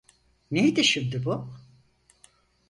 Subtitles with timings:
[0.51, 1.53] Neydi şimdi bu?